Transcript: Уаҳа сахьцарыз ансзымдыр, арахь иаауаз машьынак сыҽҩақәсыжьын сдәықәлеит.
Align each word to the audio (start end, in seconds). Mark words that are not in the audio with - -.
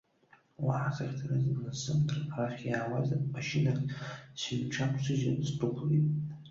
Уаҳа 0.65 0.91
сахьцарыз 0.95 1.45
ансзымдыр, 1.51 2.19
арахь 2.35 2.63
иаауаз 2.67 3.07
машьынак 3.33 3.79
сыҽҩақәсыжьын 4.39 5.37
сдәықәлеит. 5.47 6.05